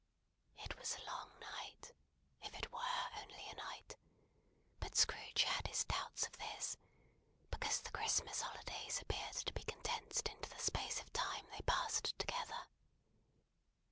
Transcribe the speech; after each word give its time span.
It 0.57 0.75
was 0.79 0.95
a 0.97 1.05
long 1.05 1.31
night, 1.39 1.91
if 2.41 2.55
it 2.55 2.71
were 2.71 3.07
only 3.21 3.47
a 3.49 3.53
night; 3.53 3.97
but 4.79 4.95
Scrooge 4.95 5.43
had 5.43 5.67
his 5.67 5.83
doubts 5.83 6.25
of 6.25 6.35
this, 6.39 6.75
because 7.51 7.81
the 7.81 7.91
Christmas 7.91 8.41
Holidays 8.41 8.99
appeared 8.99 9.35
to 9.35 9.53
be 9.53 9.61
condensed 9.61 10.27
into 10.27 10.49
the 10.49 10.57
space 10.57 10.99
of 11.01 11.13
time 11.13 11.45
they 11.51 11.61
passed 11.67 12.17
together. 12.17 12.65